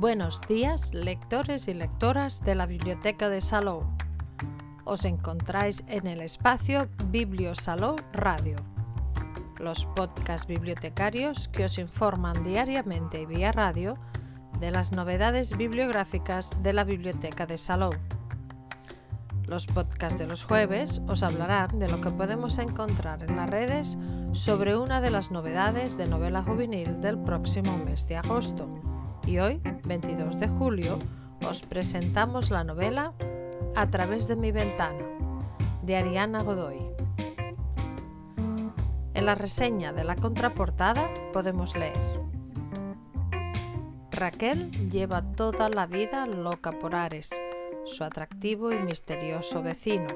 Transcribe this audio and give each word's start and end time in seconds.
Buenos 0.00 0.42
días, 0.42 0.94
lectores 0.94 1.66
y 1.66 1.74
lectoras 1.74 2.44
de 2.44 2.54
la 2.54 2.66
Biblioteca 2.66 3.28
de 3.28 3.40
Salou. 3.40 3.82
Os 4.84 5.04
encontráis 5.04 5.84
en 5.88 6.06
el 6.06 6.20
espacio 6.20 6.88
Biblio 7.06 7.56
Salou 7.56 7.96
Radio, 8.12 8.58
los 9.58 9.86
podcasts 9.86 10.46
bibliotecarios 10.46 11.48
que 11.48 11.64
os 11.64 11.80
informan 11.80 12.44
diariamente 12.44 13.20
y 13.20 13.26
vía 13.26 13.50
radio 13.50 13.98
de 14.60 14.70
las 14.70 14.92
novedades 14.92 15.56
bibliográficas 15.56 16.62
de 16.62 16.74
la 16.74 16.84
Biblioteca 16.84 17.46
de 17.46 17.58
Salou. 17.58 17.94
Los 19.48 19.66
podcasts 19.66 20.20
de 20.20 20.28
los 20.28 20.44
jueves 20.44 21.02
os 21.08 21.24
hablarán 21.24 21.80
de 21.80 21.88
lo 21.88 22.00
que 22.00 22.12
podemos 22.12 22.58
encontrar 22.58 23.24
en 23.24 23.34
las 23.34 23.50
redes 23.50 23.98
sobre 24.30 24.76
una 24.76 25.00
de 25.00 25.10
las 25.10 25.32
novedades 25.32 25.98
de 25.98 26.06
novela 26.06 26.44
juvenil 26.44 27.00
del 27.00 27.18
próximo 27.18 27.76
mes 27.78 28.06
de 28.06 28.18
agosto. 28.18 28.97
Y 29.28 29.40
hoy, 29.40 29.60
22 29.84 30.40
de 30.40 30.48
julio, 30.48 30.98
os 31.46 31.60
presentamos 31.60 32.50
la 32.50 32.64
novela 32.64 33.12
A 33.76 33.90
través 33.90 34.26
de 34.26 34.36
mi 34.36 34.52
ventana, 34.52 35.04
de 35.82 35.96
Ariana 35.96 36.42
Godoy. 36.42 36.78
En 39.12 39.26
la 39.26 39.34
reseña 39.34 39.92
de 39.92 40.04
la 40.04 40.16
contraportada 40.16 41.10
podemos 41.34 41.76
leer 41.76 41.92
Raquel 44.10 44.90
lleva 44.90 45.20
toda 45.20 45.68
la 45.68 45.86
vida 45.86 46.26
loca 46.26 46.78
por 46.78 46.94
Ares, 46.94 47.38
su 47.84 48.04
atractivo 48.04 48.72
y 48.72 48.78
misterioso 48.78 49.62
vecino. 49.62 50.08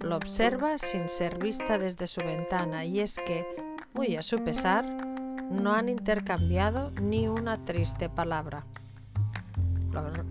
Lo 0.00 0.16
observa 0.16 0.76
sin 0.76 1.08
ser 1.08 1.38
vista 1.38 1.78
desde 1.78 2.06
su 2.06 2.20
ventana 2.20 2.84
y 2.84 3.00
es 3.00 3.18
que, 3.26 3.46
muy 3.94 4.16
a 4.16 4.22
su 4.22 4.44
pesar, 4.44 5.09
no 5.50 5.74
han 5.74 5.88
intercambiado 5.88 6.92
ni 7.02 7.28
una 7.28 7.64
triste 7.64 8.08
palabra. 8.08 8.64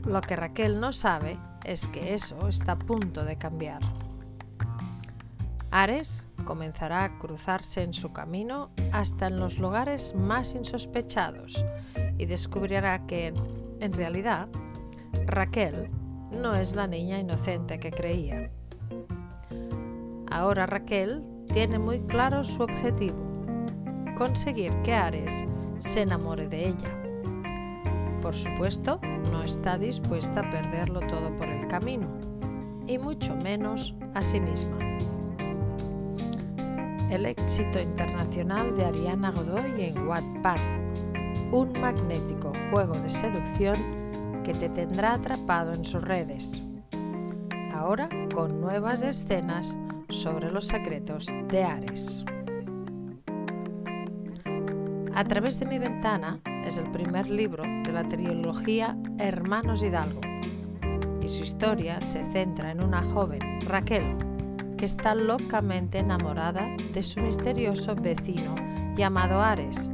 Lo, 0.06 0.22
que 0.22 0.38
Raquel 0.38 0.80
no 0.80 0.94
sabe 0.94 1.38
es 1.66 1.88
que 1.88 2.14
eso 2.14 2.48
está 2.48 2.74
a 2.74 2.80
punto 2.80 3.26
de 3.26 3.38
cambiar. 3.38 3.82
Ares 5.70 6.28
comenzará 6.46 7.04
a 7.04 7.18
cruzarse 7.20 7.84
en 7.84 7.94
su 7.94 8.14
camino 8.14 8.72
hasta 8.94 9.28
en 9.28 9.40
los 9.40 9.60
lugares 9.60 10.16
más 10.16 10.56
insospechados 10.56 11.64
y 12.18 12.26
descubrirá 12.26 13.06
que, 13.06 13.34
en 13.80 13.94
realidad, 13.94 14.48
Raquel 15.26 15.92
no 16.32 16.56
es 16.56 16.76
la 16.76 16.88
niña 16.88 17.20
inocente 17.20 17.80
que 17.80 17.92
creía. 17.92 18.50
Ahora 20.32 20.66
Raquel 20.66 21.24
tiene 21.52 21.78
muy 21.78 22.00
claro 22.00 22.44
su 22.44 22.64
objetivo, 22.64 23.29
conseguir 24.20 24.76
que 24.82 24.94
Ares 24.94 25.46
se 25.78 26.02
enamore 26.02 26.50
de 26.50 26.68
ella. 26.68 28.20
Por 28.22 28.36
supuesto, 28.36 29.00
no 29.32 29.42
está 29.44 29.78
dispuesta 29.78 30.42
a 30.42 30.50
perderlo 30.50 31.00
todo 31.08 31.34
por 31.38 31.48
el 31.48 31.66
camino, 31.68 32.20
y 32.86 32.98
mucho 32.98 33.34
menos 33.38 33.96
a 34.14 34.22
sí 34.22 34.42
misma. 34.42 34.78
El 37.10 37.26
éxito 37.26 37.80
internacional 37.80 38.76
de 38.76 38.86
Ariana 38.86 39.32
Godoy 39.32 39.86
en 39.86 40.06
Wattpad, 40.06 40.60
un 41.54 41.72
magnético 41.80 42.52
juego 42.72 42.96
de 42.96 43.10
seducción 43.10 43.78
que 44.44 44.54
te 44.54 44.68
tendrá 44.68 45.14
atrapado 45.14 45.74
en 45.74 45.86
sus 45.86 46.04
redes. 46.04 46.62
Ahora 47.72 48.10
con 48.36 48.60
nuevas 48.60 49.02
escenas 49.02 49.78
sobre 50.10 50.52
los 50.52 50.68
secretos 50.68 51.28
de 51.48 51.64
Ares. 51.64 52.26
A 55.20 55.26
través 55.26 55.60
de 55.60 55.66
mi 55.66 55.80
ventana 55.80 56.40
es 56.64 56.78
el 56.78 56.90
primer 56.92 57.30
libro 57.30 57.64
de 57.64 57.92
la 57.92 58.08
trilogía 58.08 58.98
Hermanos 59.18 59.84
Hidalgo 59.84 60.22
y 61.22 61.28
su 61.28 61.44
historia 61.44 62.02
se 62.02 62.24
centra 62.32 62.72
en 62.72 62.82
una 62.82 63.04
joven, 63.04 63.60
Raquel, 63.68 64.16
que 64.78 64.86
está 64.86 65.16
locamente 65.16 65.98
enamorada 65.98 66.70
de 66.94 67.04
su 67.04 67.20
misterioso 67.20 67.96
vecino 67.96 68.56
llamado 68.96 69.42
Ares 69.42 69.92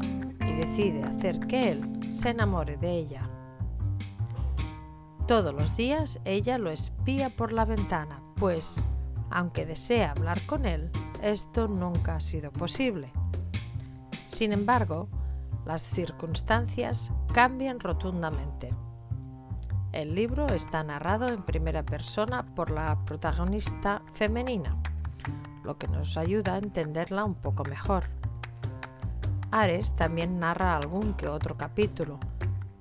y 0.47 0.53
decide 0.53 1.03
hacer 1.03 1.39
que 1.47 1.71
él 1.71 2.05
se 2.07 2.29
enamore 2.29 2.77
de 2.77 2.91
ella. 2.91 3.27
Todos 5.27 5.55
los 5.55 5.75
días 5.75 6.21
ella 6.23 6.59
lo 6.59 6.69
espía 6.69 7.35
por 7.35 7.51
la 7.51 7.65
ventana, 7.65 8.21
pues, 8.35 8.79
aunque 9.31 9.65
desea 9.65 10.11
hablar 10.11 10.45
con 10.45 10.67
él, 10.67 10.91
esto 11.23 11.67
nunca 11.67 12.17
ha 12.17 12.19
sido 12.19 12.51
posible. 12.51 13.11
Sin 14.27 14.53
embargo, 14.53 15.07
las 15.65 15.81
circunstancias 15.81 17.11
cambian 17.33 17.79
rotundamente. 17.79 18.71
El 19.91 20.13
libro 20.13 20.47
está 20.47 20.83
narrado 20.83 21.29
en 21.29 21.41
primera 21.41 21.83
persona 21.83 22.43
por 22.43 22.69
la 22.69 23.03
protagonista 23.05 24.03
femenina, 24.13 24.75
lo 25.63 25.77
que 25.77 25.87
nos 25.87 26.17
ayuda 26.17 26.55
a 26.55 26.59
entenderla 26.59 27.23
un 27.23 27.35
poco 27.35 27.63
mejor. 27.63 28.03
Ares 29.51 29.95
también 29.95 30.39
narra 30.39 30.75
algún 30.75 31.13
que 31.13 31.27
otro 31.27 31.57
capítulo, 31.57 32.19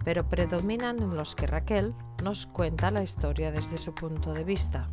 pero 0.05 0.29
predominan 0.29 0.99
en 0.99 1.17
los 1.17 1.35
que 1.35 1.47
Raquel 1.47 1.95
nos 2.23 2.47
cuenta 2.47 2.91
la 2.91 3.03
historia 3.03 3.53
desde 3.53 3.79
su 3.79 3.95
punto 3.95 4.35
de 4.35 4.45
vista. 4.45 4.89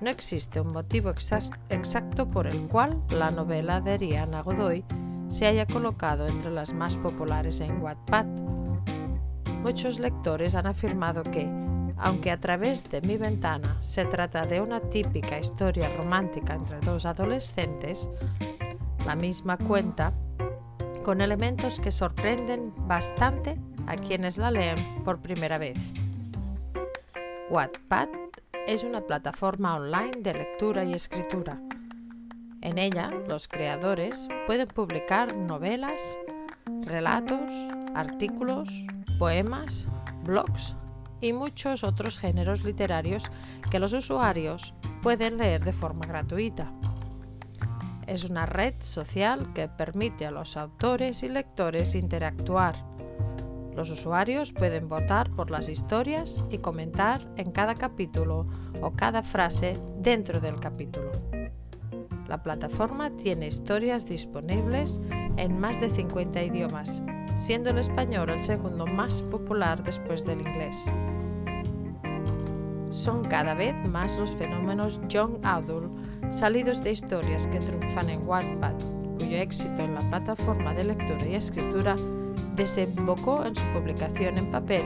No 0.00 0.10
existe 0.10 0.60
un 0.60 0.72
motivo 0.72 1.10
exacto 1.10 2.30
por 2.30 2.48
el 2.48 2.66
cual 2.66 3.00
la 3.10 3.30
novela 3.30 3.80
de 3.80 3.92
Ariana 3.92 4.42
Godoy 4.42 4.84
se 5.32 5.46
haya 5.46 5.64
colocado 5.64 6.26
entre 6.26 6.50
las 6.50 6.74
más 6.74 6.98
populares 6.98 7.62
en 7.62 7.80
Wattpad. 7.80 8.26
Muchos 9.62 9.98
lectores 9.98 10.54
han 10.54 10.66
afirmado 10.66 11.22
que, 11.22 11.50
aunque 11.96 12.30
a 12.30 12.38
través 12.38 12.90
de 12.90 13.00
mi 13.00 13.16
ventana 13.16 13.78
se 13.80 14.04
trata 14.04 14.44
de 14.44 14.60
una 14.60 14.80
típica 14.80 15.38
historia 15.38 15.88
romántica 15.96 16.54
entre 16.54 16.80
dos 16.80 17.06
adolescentes, 17.06 18.10
la 19.06 19.16
misma 19.16 19.56
cuenta 19.56 20.12
con 21.02 21.22
elementos 21.22 21.80
que 21.80 21.90
sorprenden 21.90 22.70
bastante 22.86 23.58
a 23.86 23.96
quienes 23.96 24.36
la 24.36 24.50
leen 24.50 25.02
por 25.02 25.22
primera 25.22 25.56
vez. 25.56 25.94
Wattpad 27.48 28.08
es 28.66 28.84
una 28.84 29.00
plataforma 29.00 29.76
online 29.76 30.20
de 30.20 30.34
lectura 30.34 30.84
y 30.84 30.92
escritura. 30.92 31.58
En 32.62 32.78
ella, 32.78 33.10
los 33.28 33.48
creadores 33.48 34.28
pueden 34.46 34.68
publicar 34.68 35.36
novelas, 35.36 36.18
relatos, 36.86 37.52
artículos, 37.94 38.86
poemas, 39.18 39.88
blogs 40.24 40.76
y 41.20 41.32
muchos 41.32 41.84
otros 41.84 42.18
géneros 42.18 42.64
literarios 42.64 43.24
que 43.70 43.78
los 43.78 43.92
usuarios 43.92 44.74
pueden 45.02 45.36
leer 45.36 45.62
de 45.64 45.72
forma 45.72 46.06
gratuita 46.06 46.72
es 48.06 48.28
una 48.28 48.46
red 48.46 48.74
social 48.78 49.52
que 49.54 49.68
permite 49.68 50.26
a 50.26 50.30
los 50.30 50.56
autores 50.56 51.22
y 51.22 51.28
lectores 51.28 51.94
interactuar. 51.94 52.74
Los 53.74 53.90
usuarios 53.90 54.52
pueden 54.52 54.88
votar 54.88 55.30
por 55.30 55.50
las 55.50 55.68
historias 55.68 56.44
y 56.50 56.58
comentar 56.58 57.26
en 57.36 57.50
cada 57.50 57.74
capítulo 57.74 58.46
o 58.82 58.92
cada 58.92 59.22
frase 59.22 59.78
dentro 59.98 60.40
del 60.40 60.60
capítulo. 60.60 61.10
La 62.32 62.42
plataforma 62.42 63.10
tiene 63.10 63.48
historias 63.48 64.08
disponibles 64.08 65.02
en 65.36 65.60
más 65.60 65.82
de 65.82 65.90
50 65.90 66.42
idiomas, 66.42 67.04
siendo 67.36 67.68
el 67.68 67.76
español 67.76 68.30
el 68.30 68.42
segundo 68.42 68.86
más 68.86 69.20
popular 69.24 69.82
después 69.82 70.24
del 70.24 70.40
inglés. 70.40 70.90
Son 72.88 73.22
cada 73.26 73.52
vez 73.52 73.74
más 73.86 74.18
los 74.18 74.30
fenómenos 74.30 74.98
young 75.08 75.44
adult 75.44 75.92
salidos 76.30 76.82
de 76.82 76.92
historias 76.92 77.48
que 77.48 77.60
triunfan 77.60 78.08
en 78.08 78.26
Wattpad, 78.26 78.76
cuyo 79.18 79.36
éxito 79.36 79.82
en 79.82 79.94
la 79.94 80.08
plataforma 80.08 80.72
de 80.72 80.84
lectura 80.84 81.26
y 81.26 81.34
escritura 81.34 81.96
desembocó 82.56 83.44
en 83.44 83.54
su 83.54 83.64
publicación 83.74 84.38
en 84.38 84.48
papel 84.48 84.84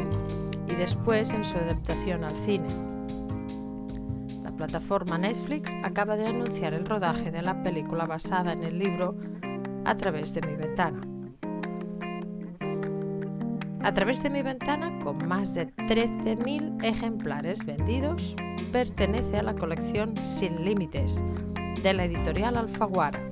y 0.66 0.74
después 0.74 1.30
en 1.30 1.44
su 1.44 1.58
adaptación 1.58 2.24
al 2.24 2.34
cine. 2.34 2.95
La 4.56 4.68
plataforma 4.68 5.18
Netflix 5.18 5.76
acaba 5.84 6.16
de 6.16 6.28
anunciar 6.28 6.72
el 6.72 6.86
rodaje 6.86 7.30
de 7.30 7.42
la 7.42 7.62
película 7.62 8.06
basada 8.06 8.54
en 8.54 8.62
el 8.62 8.78
libro 8.78 9.14
A 9.84 9.94
través 9.96 10.32
de 10.32 10.40
mi 10.40 10.56
ventana. 10.56 11.02
A 13.82 13.92
través 13.92 14.22
de 14.22 14.30
mi 14.30 14.40
ventana, 14.40 14.98
con 15.00 15.28
más 15.28 15.52
de 15.52 15.66
13.000 15.76 16.82
ejemplares 16.82 17.66
vendidos, 17.66 18.34
pertenece 18.72 19.36
a 19.36 19.42
la 19.42 19.54
colección 19.54 20.16
Sin 20.16 20.64
Límites 20.64 21.22
de 21.82 21.92
la 21.92 22.06
editorial 22.06 22.56
Alfaguara. 22.56 23.30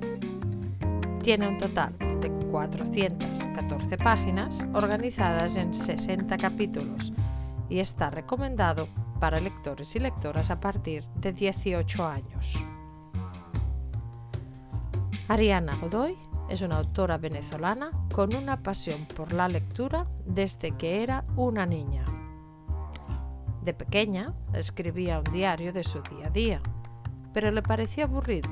Tiene 1.22 1.48
un 1.48 1.56
total 1.56 1.96
de 2.20 2.30
414 2.50 3.96
páginas 3.96 4.66
organizadas 4.74 5.56
en 5.56 5.72
60 5.72 6.36
capítulos 6.36 7.14
y 7.70 7.78
está 7.78 8.10
recomendado 8.10 8.88
para 9.24 9.40
lectores 9.40 9.96
y 9.96 10.00
lectoras 10.00 10.50
a 10.50 10.60
partir 10.60 11.02
de 11.14 11.32
18 11.32 12.06
años. 12.06 12.62
Ariana 15.28 15.74
Godoy 15.76 16.14
es 16.50 16.60
una 16.60 16.76
autora 16.76 17.16
venezolana 17.16 17.90
con 18.12 18.34
una 18.34 18.62
pasión 18.62 19.06
por 19.16 19.32
la 19.32 19.48
lectura 19.48 20.02
desde 20.26 20.72
que 20.72 21.02
era 21.02 21.24
una 21.36 21.64
niña. 21.64 22.04
De 23.62 23.72
pequeña 23.72 24.34
escribía 24.52 25.20
un 25.20 25.32
diario 25.32 25.72
de 25.72 25.84
su 25.84 26.02
día 26.02 26.26
a 26.26 26.30
día, 26.30 26.60
pero 27.32 27.50
le 27.50 27.62
parecía 27.62 28.04
aburrido, 28.04 28.50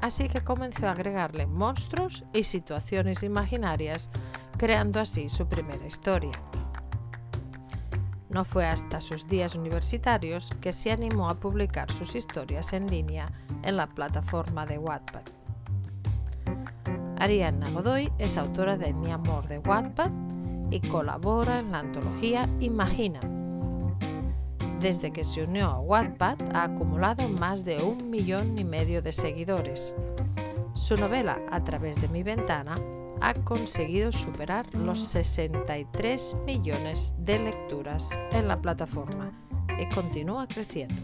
así 0.00 0.28
que 0.28 0.44
comenzó 0.44 0.86
a 0.86 0.92
agregarle 0.92 1.46
monstruos 1.46 2.24
y 2.32 2.44
situaciones 2.44 3.24
imaginarias, 3.24 4.12
creando 4.58 5.00
así 5.00 5.28
su 5.28 5.48
primera 5.48 5.84
historia. 5.88 6.40
No 8.38 8.44
fue 8.44 8.66
hasta 8.66 9.00
sus 9.00 9.26
días 9.26 9.56
universitarios 9.56 10.52
que 10.60 10.70
se 10.70 10.92
animó 10.92 11.28
a 11.28 11.40
publicar 11.40 11.90
sus 11.90 12.14
historias 12.14 12.72
en 12.72 12.88
línea 12.88 13.32
en 13.64 13.76
la 13.76 13.88
plataforma 13.88 14.64
de 14.64 14.78
Wattpad. 14.78 15.24
Ariana 17.18 17.68
Godoy 17.70 18.12
es 18.16 18.38
autora 18.38 18.76
de 18.76 18.94
Mi 18.94 19.10
amor 19.10 19.48
de 19.48 19.58
Wattpad 19.58 20.12
y 20.70 20.78
colabora 20.82 21.58
en 21.58 21.72
la 21.72 21.80
antología 21.80 22.48
Imagina. 22.60 23.18
Desde 24.78 25.12
que 25.12 25.24
se 25.24 25.42
unió 25.42 25.66
a 25.70 25.80
Wattpad 25.80 26.38
ha 26.54 26.62
acumulado 26.62 27.28
más 27.28 27.64
de 27.64 27.82
un 27.82 28.08
millón 28.08 28.56
y 28.56 28.62
medio 28.62 29.02
de 29.02 29.10
seguidores. 29.10 29.96
Su 30.74 30.96
novela 30.96 31.38
A 31.50 31.64
través 31.64 32.00
de 32.00 32.06
mi 32.06 32.22
ventana 32.22 32.76
ha 33.20 33.34
conseguido 33.34 34.12
superar 34.12 34.72
los 34.74 35.00
63 35.08 36.36
millones 36.44 37.14
de 37.18 37.38
lecturas 37.38 38.18
en 38.32 38.48
la 38.48 38.56
plataforma 38.56 39.32
y 39.78 39.88
continúa 39.94 40.46
creciendo. 40.46 41.00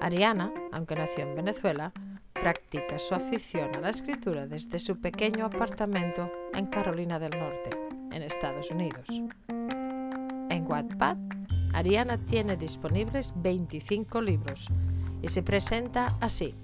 Ariana, 0.00 0.52
aunque 0.72 0.96
nació 0.96 1.24
en 1.24 1.34
Venezuela, 1.34 1.92
practica 2.32 2.98
su 2.98 3.14
afición 3.14 3.74
a 3.74 3.80
la 3.80 3.90
escritura 3.90 4.46
desde 4.46 4.78
su 4.78 5.00
pequeño 5.00 5.46
apartamento 5.46 6.30
en 6.54 6.66
Carolina 6.66 7.18
del 7.18 7.30
Norte, 7.38 7.70
en 8.12 8.22
Estados 8.22 8.70
Unidos. 8.70 9.08
En 9.48 10.66
Wattpad, 10.68 11.16
Ariana 11.72 12.18
tiene 12.18 12.56
disponibles 12.56 13.34
25 13.36 14.20
libros 14.22 14.68
y 15.22 15.28
se 15.28 15.42
presenta 15.42 16.16
así. 16.20 16.54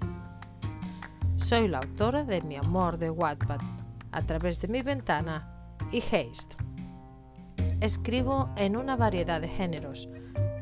Soy 1.37 1.67
la 1.67 1.79
autora 1.79 2.23
de 2.23 2.41
Mi 2.41 2.55
amor 2.55 2.97
de 2.97 3.09
Wattpad, 3.09 3.59
a 4.13 4.21
través 4.21 4.61
de 4.61 4.67
mi 4.67 4.81
ventana 4.81 5.49
y 5.91 5.99
Haste. 5.99 6.55
Escribo 7.81 8.49
en 8.55 8.77
una 8.77 8.95
variedad 8.95 9.41
de 9.41 9.49
géneros 9.49 10.09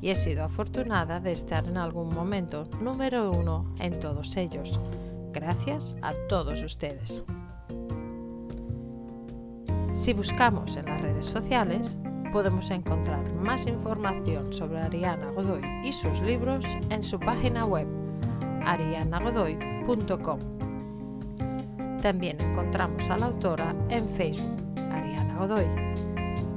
y 0.02 0.10
he 0.10 0.16
sido 0.16 0.44
afortunada 0.44 1.20
de 1.20 1.32
estar 1.32 1.66
en 1.66 1.78
algún 1.78 2.14
momento 2.14 2.68
número 2.82 3.32
uno 3.32 3.74
en 3.80 4.00
todos 4.00 4.36
ellos, 4.38 4.80
gracias 5.32 5.96
a 6.02 6.14
todos 6.28 6.64
ustedes. 6.64 7.24
Si 9.94 10.14
buscamos 10.14 10.78
en 10.78 10.86
las 10.86 11.02
redes 11.02 11.26
sociales, 11.26 12.00
podemos 12.32 12.72
encontrar 12.72 13.32
más 13.36 13.68
información 13.68 14.54
sobre 14.54 14.80
Ariana 14.80 15.32
Godoy 15.32 15.62
y 15.84 15.92
sus 15.92 16.22
libros 16.22 16.66
en 16.90 17.04
su 17.04 17.20
página 17.20 17.66
web 17.66 17.88
arianagodoy.com. 18.66 20.71
También 22.02 22.42
encontramos 22.42 23.10
a 23.12 23.18
la 23.18 23.28
autora 23.28 23.76
en 23.90 24.10
Facebook, 24.10 24.58
Ariana 24.92 25.38
Godoy, 25.38 25.68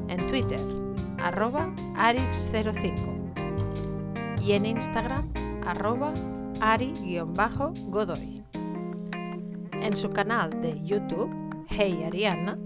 en 0.09 0.27
Twitter, 0.27 0.59
arroba 1.19 1.71
arix05 1.97 4.41
y 4.43 4.53
en 4.53 4.65
Instagram, 4.65 5.31
arroba 5.67 6.15
ari-godoy. 6.63 8.43
En 9.83 9.95
su 9.97 10.11
canal 10.11 10.63
de 10.63 10.83
YouTube, 10.83 11.29
Hey 11.69 12.05
Ariana, 12.07 12.57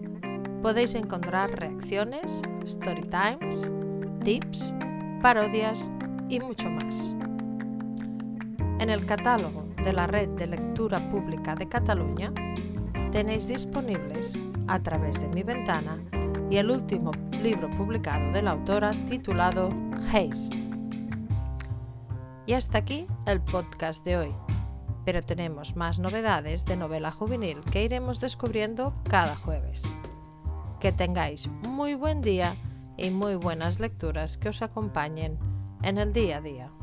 podéis 0.63 0.95
encontrar 0.95 1.51
reacciones, 1.59 2.43
story 2.63 3.03
times, 3.03 3.73
tips, 4.23 4.73
parodias 5.21 5.91
y 6.29 6.39
mucho 6.39 6.71
más. 6.71 7.17
En 8.79 8.89
el 8.89 9.05
catálogo 9.05 9.67
de 9.83 9.93
la 9.93 10.07
Red 10.07 10.37
de 10.37 10.47
Lectura 10.47 11.01
Pública 11.11 11.57
de 11.57 11.69
Cataluña 11.69 12.33
tenéis 13.19 13.49
disponibles 13.49 14.39
a 14.69 14.81
través 14.81 15.23
de 15.23 15.29
mi 15.29 15.43
ventana 15.43 16.01
y 16.49 16.59
el 16.59 16.71
último 16.71 17.11
libro 17.33 17.69
publicado 17.69 18.31
de 18.31 18.43
la 18.43 18.53
autora 18.53 18.93
titulado 19.07 19.71
Haste. 20.13 20.57
Y 22.47 22.53
hasta 22.53 22.79
aquí 22.79 23.09
el 23.27 23.43
podcast 23.43 24.05
de 24.05 24.19
hoy. 24.19 24.35
Pero 25.05 25.21
tenemos 25.21 25.75
más 25.75 25.99
novedades 25.99 26.65
de 26.65 26.77
novela 26.77 27.11
juvenil 27.11 27.59
que 27.73 27.83
iremos 27.83 28.21
descubriendo 28.21 28.95
cada 29.11 29.35
jueves. 29.35 29.97
Que 30.79 30.93
tengáis 30.93 31.49
muy 31.63 31.97
buen 31.97 32.23
día 32.23 32.55
y 32.97 33.11
muy 33.11 33.35
buenas 33.35 33.81
lecturas 33.81 34.39
que 34.39 34.51
os 34.51 34.63
acompañen 34.63 35.41
en 35.83 35.99
el 35.99 36.13
día 36.13 36.37
a 36.37 36.41
día. 36.41 36.78